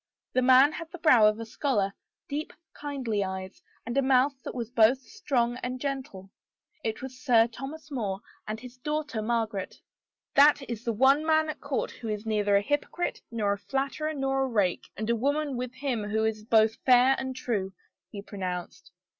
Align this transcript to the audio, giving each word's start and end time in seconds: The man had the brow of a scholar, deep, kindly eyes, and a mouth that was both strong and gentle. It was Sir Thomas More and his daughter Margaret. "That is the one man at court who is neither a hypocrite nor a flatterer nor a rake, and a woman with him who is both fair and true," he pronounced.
The 0.33 0.41
man 0.41 0.71
had 0.71 0.89
the 0.91 0.97
brow 0.97 1.27
of 1.27 1.39
a 1.39 1.45
scholar, 1.45 1.93
deep, 2.27 2.53
kindly 2.73 3.23
eyes, 3.23 3.61
and 3.85 3.95
a 3.95 4.01
mouth 4.01 4.33
that 4.41 4.55
was 4.55 4.71
both 4.71 4.97
strong 5.01 5.57
and 5.57 5.79
gentle. 5.79 6.31
It 6.83 7.03
was 7.03 7.19
Sir 7.21 7.45
Thomas 7.45 7.91
More 7.91 8.19
and 8.47 8.59
his 8.59 8.77
daughter 8.77 9.21
Margaret. 9.21 9.79
"That 10.33 10.67
is 10.67 10.83
the 10.85 10.91
one 10.93 11.23
man 11.23 11.49
at 11.51 11.61
court 11.61 11.91
who 11.91 12.07
is 12.07 12.25
neither 12.25 12.55
a 12.57 12.61
hypocrite 12.63 13.21
nor 13.29 13.53
a 13.53 13.59
flatterer 13.59 14.15
nor 14.15 14.41
a 14.41 14.47
rake, 14.47 14.89
and 14.97 15.07
a 15.07 15.15
woman 15.15 15.55
with 15.55 15.75
him 15.75 16.05
who 16.09 16.25
is 16.25 16.43
both 16.45 16.77
fair 16.77 17.15
and 17.19 17.35
true," 17.35 17.71
he 18.09 18.23
pronounced. 18.23 18.91